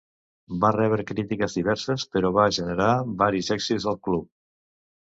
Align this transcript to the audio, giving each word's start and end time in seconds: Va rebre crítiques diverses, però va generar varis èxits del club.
Va 0.63 0.71
rebre 0.75 1.05
crítiques 1.11 1.59
diverses, 1.59 2.07
però 2.15 2.33
va 2.41 2.49
generar 2.59 2.91
varis 3.23 3.55
èxits 3.61 3.89
del 3.91 4.05
club. 4.09 4.31